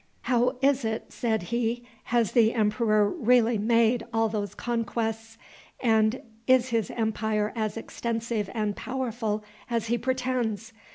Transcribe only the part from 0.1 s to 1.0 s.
"How is